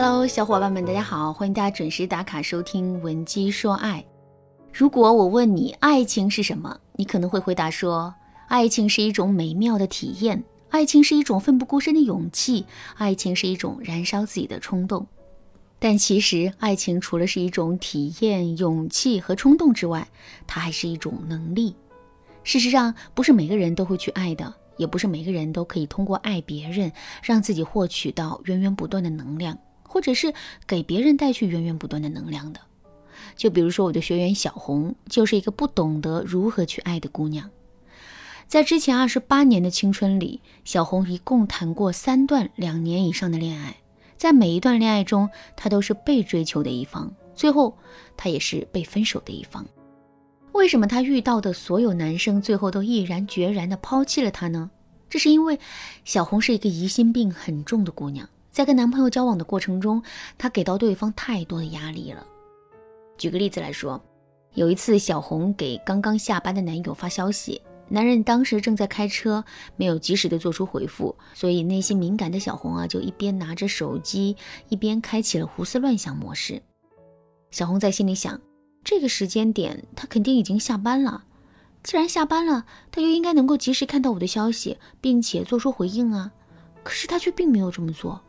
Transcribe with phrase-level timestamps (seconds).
[0.00, 4.00] Hello，小伙伴们，大家好，欢迎大家准时打卡收听《闻鸡说爱》。
[4.72, 8.14] 如果我问你爱情是什么，你可能会回答说：
[8.46, 12.64] 爱情是一种美妙的体验，爱情是一种奋不顾身的勇气，
[12.94, 15.04] 爱情是一种燃烧自己的冲动。
[15.80, 20.06] 但其实，爱情除了是一种体验、勇气和冲动之外，
[20.46, 21.74] 它还是一种能力。
[22.44, 24.54] 事实上，不是每个人都会去爱的。
[24.76, 30.32] 也不是每个人都可以通过爱别人，让自己获取到源源不断的能量，或者是
[30.66, 32.60] 给别人带去源源不断的能量的。
[33.34, 37.50] 就比如说我的学员小红，就是一个不懂得如何去爱的姑娘。
[38.46, 43.76] 在之前二十八年的青春里，小红一共谈过三段两年以上的恋爱，
[44.16, 47.76] 在每一段恋爱中，她都是被追求的一方，最后
[48.16, 49.66] 她也是被分手的一方。
[50.52, 54.70] 为什么她遇到的所有男生最后都毅然决然地抛弃了她呢？
[55.10, 55.58] 这是因为
[56.04, 58.28] 小红是一个疑心病很重的姑娘，
[58.58, 60.02] 在跟男朋友交往的过程中，
[60.36, 62.26] 她给到对方太多的压力了。
[63.16, 64.02] 举个例子来说，
[64.54, 69.44] 有一次小红给刚刚下班的男友发消息，男人当时正在开车，
[69.76, 74.36] 没有及时的做出回复，所以内心敏感的小红啊，就一边拿着手机，
[74.68, 76.60] 一边开启了胡思乱想模式。
[77.52, 78.40] 小红在心里想。
[78.82, 81.22] 这个时间点，他肯定已经下班了。
[81.84, 86.32] 既然下班了，他就应该能够及时看到我的消息，并且做出回应啊。
[86.82, 88.20] 可是他却并没有这么做，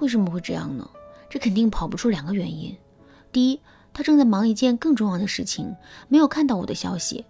[0.00, 0.88] 为什么会这样呢？
[1.28, 2.76] 这肯定跑不出两个原因：
[3.30, 3.60] 第一，
[3.92, 5.74] 他正在忙一件更重要的事情，
[6.08, 7.24] 没有看到我的消息。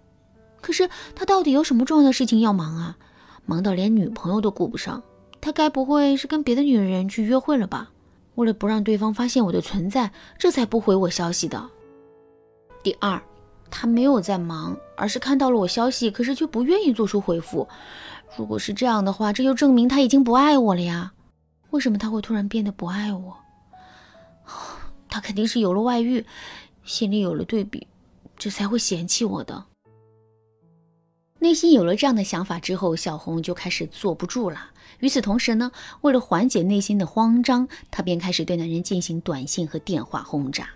[0.59, 2.97] 可是他到底有什么重要的事情要忙啊？
[3.45, 5.03] 忙到连女朋友都顾不上，
[5.39, 7.91] 他该不会是跟别的女人去约会了吧？
[8.35, 11.69] 为了不让对方发现我的存在，这才不回我消息的。
[12.81, 13.21] 第二，
[13.69, 17.67] 他没有在忙，而是看到了我消息，可是却不愿意做出回复。
[18.37, 21.11] 如果是这样的话，这就证明他已经不爱我了呀。
[21.71, 23.37] 为什么他会突然变得不爱我？
[25.09, 26.25] 他肯定是有了外遇，
[26.83, 27.87] 心里有了对比，
[28.37, 29.65] 这才会嫌弃我的。
[31.39, 34.71] 内心有了这样的想法之后，小红就开始坐不住了。
[34.99, 40.69] 与此同时呢，为了缓解内心的慌张，她便开始对男人进行短信和电话轰炸。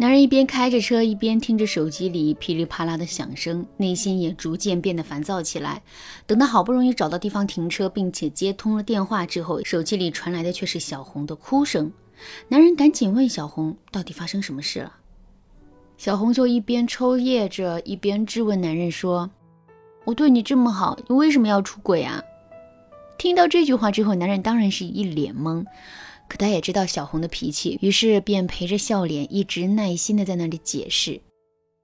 [0.00, 5.82] 男人一边开着车，一边听着手机里噼里啪啦的响声，内心也逐渐变得烦躁起来。
[6.24, 11.90] 等他好不容易找到地方停车，并且接通了电话之后，手机里传来的却是小红的哭声。
[12.46, 14.94] 男人赶紧问小红：“到底发生什么事了？”
[15.98, 19.28] 小红就一边抽噎着，一边质问男人说
[20.06, 22.22] ：“我对你这么好，你为什么要出轨啊？”
[23.18, 25.64] 听到这句话之后，男人当然是一脸懵。
[26.28, 31.20] 可他也知道小红的脾气，于是便陪着笑脸，一直耐心的在那里解释。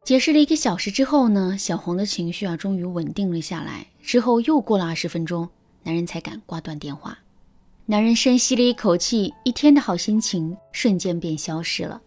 [0.05, 3.87] 解释了一个小时之后呢，小红的情绪啊终于稳定了下来。
[4.03, 5.49] 之后又过了二十分钟，
[5.83, 7.19] 男人才敢挂断电话。
[7.87, 12.03] 男人深吸了一口气，一天的好心情瞬间便消失了。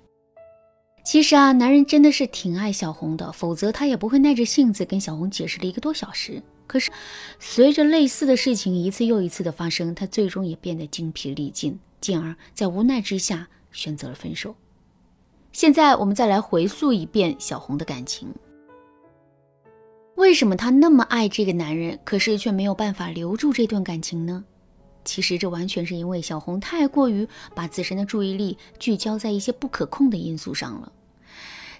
[1.04, 6.44] 其实啊，男人真的是挺爱小红的，否则他也不会耐着性子跟小红解释了一个多小时。
[6.68, 6.92] 可是，
[7.40, 11.80] 随着类似的事情一次又一次的发生，他最终也变得精疲力尽。
[12.00, 14.56] 进而，在无奈之下选择了分手。
[15.52, 18.34] 现在，我们再来回溯一遍小红的感情。
[20.16, 24.44] 为什么她那么爱这个男人，可是却没有办法留住这段感情呢？
[25.04, 30.92] 其实，这完全是因为小红太过于把自身的注意力聚焦在一些不可控的因素上了。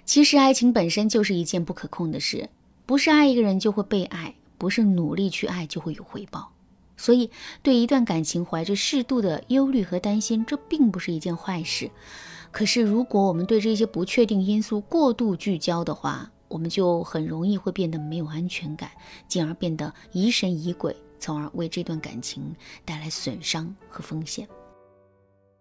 [0.04, 2.48] 其实，爱情本身就是一件不可控的事，
[2.86, 6.50] 不是爱一个人就会被爱，不是努力去爱就会有回报。
[6.98, 7.30] 所以，
[7.62, 11.90] 对一段感情怀着适度的忧虑和担心，这并不是一件坏事。
[12.50, 18.90] 可是，如果我们对这些不确定因素过度聚焦的话，我们就很容易会变得没有安全感，
[19.28, 22.54] 进而变得疑神疑鬼，从而为这段感情
[22.84, 24.48] 带来损伤和风险。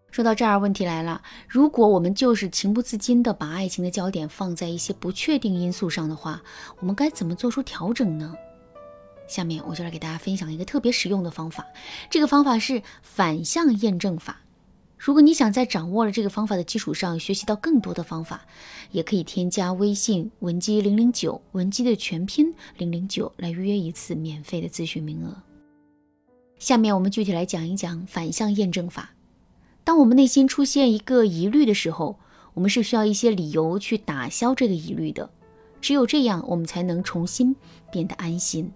[0.09, 6.41] 说到这儿，问题来了：如果我们就是情不自禁地把爱情的焦点放在一些不确定因素上的话，
[6.79, 8.33] 我们该怎么做出调整呢？
[9.27, 11.65] 下面我就来给大家分享一个特别实用的方法，
[12.09, 14.41] 这个方法是反向验证法。
[14.97, 18.41] 如果你想在掌握了这个方法的基础上学习到更多的方法，
[18.91, 25.35] 也可以添加微信文姬零零九，文姬的全拼零零九来预约一次免费的咨询名额。
[26.57, 29.11] 下面我们具体来讲一讲反向验证法。
[29.83, 32.17] 当我们内心出现一个疑虑的时候，
[32.55, 35.29] 我们是需要一些理由去打消这个疑虑的，
[35.79, 37.55] 只有这样，我们才能重新
[37.91, 38.71] 变得安心。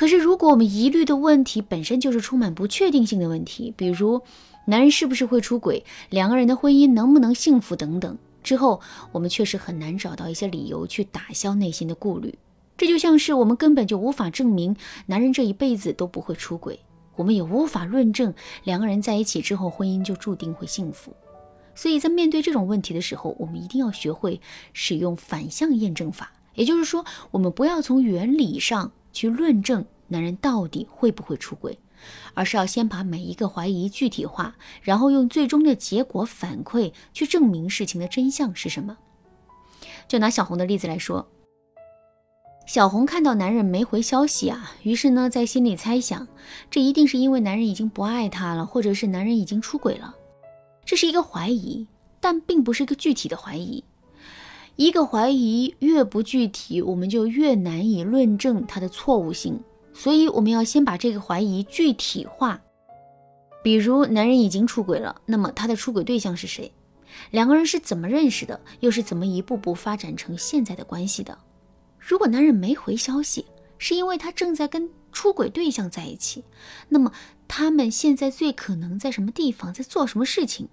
[0.00, 4.22] 可是，如果我们疑虑的问题本身就是充满不确定性的问题，比如
[4.64, 8.80] 男人是不是会出轨，两个人的婚姻能不能幸福等等，之后
[9.12, 12.34] 我们确实很难找到一些理由去打消内心的顾虑。
[12.78, 14.74] 这就像是我们根本就无法证明
[15.04, 16.80] 男人这一辈子都不会出轨，
[17.16, 18.32] 我们也无法论证
[18.64, 21.14] 两个人在一起之后婚姻就注定会幸福。
[21.74, 24.40] 所以在面对这种问题的时候，我们一定要学会
[24.72, 26.32] 使用反向验证法。
[26.54, 31.78] 也就是说，我们不要从原理上去论证男人到底会不会出轨，
[32.34, 38.96] 而是要先把每一个怀疑具体化，然后用最终的结果反馈去证明事情的真相是什么。
[40.08, 41.28] 就拿小红的例子来说，
[42.66, 46.26] 小红看到男人没回消息啊，于是呢在心里猜想，
[46.70, 50.14] 这一定是因为男人已经不爱她了，或者是男人已经出轨了。
[50.84, 51.86] 这是一个怀疑，
[52.20, 53.84] 但并不是一个具体的怀疑。
[54.80, 59.62] 一个怀疑越不具体，我们就越难以论证它的错误性。
[59.92, 62.58] 所以，我们要先把这个怀疑具体化。
[63.62, 66.72] 比如，男人已经出轨了，那么他的出轨对象是谁？
[67.30, 68.58] 两个人是怎么认识的？
[68.80, 71.36] 又是怎么一步步发展成现在的关系的？
[71.98, 73.44] 如果男人没回消息，
[73.76, 76.42] 是因为他正在跟出轨对象在一起，
[76.88, 77.12] 那么
[77.46, 80.68] 他们现在最可能在什么地方，在做什么事情？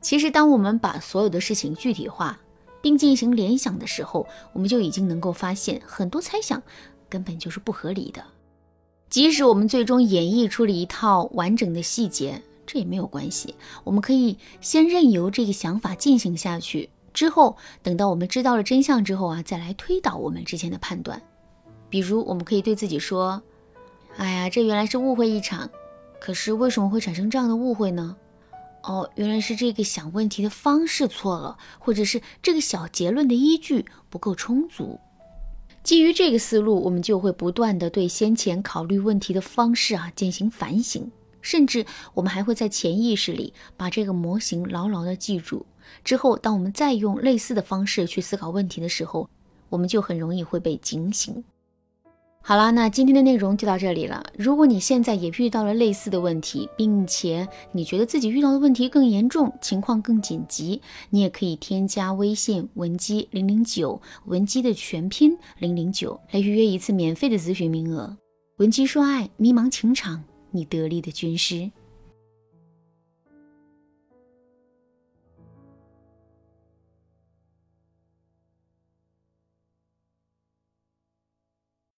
[0.00, 2.40] 其实，当我们把所有的事情具体化，
[2.80, 6.62] 并进行联想的时候，我们就已经能够发现很多猜想
[7.08, 8.22] 根本就是不合理的。
[9.08, 13.54] 即使我们最终演绎出了一套完整的细节，这也没有关系。
[13.84, 21.22] 我们可以先任由这个想法进行下去，之后等到我们知道了真相之后啊，再来推导我们之前的判断。
[21.88, 23.42] 比如，我们可以对自己说
[24.18, 25.70] ：“哎呀，这原来是误会一场。
[26.20, 28.14] 可是为什么会产生这样的误会呢？”
[28.88, 34.98] 哦，原来是这个想问题的方式错了，或者是这个小结论的依据不够充足。
[35.82, 41.10] 基于这个思路，我们就会不断的对先前考虑问题的方式啊进行反省，
[41.42, 45.66] 甚至我们还会在潜意识里把这个模型牢牢的记住。
[46.02, 49.28] 之后，当我们再用类似的方式去思考问题的时候，
[49.68, 51.44] 我们就很容易会被警醒。
[52.40, 54.24] 好啦，那今天的内容就到这里了。
[54.34, 60.80] 如果你现在也遇到了类似的问题，并且你觉得自己遇到的问题更严重，情况更紧急，
[61.10, 68.16] 你也可以添加微信文姬零零九，文姬的全拼零零九，来预约一次免费的咨询名额。
[68.56, 71.70] 文姬说爱，迷茫情场，你得力的军师。